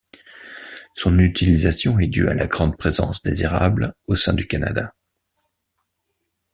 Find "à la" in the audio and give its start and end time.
2.27-2.47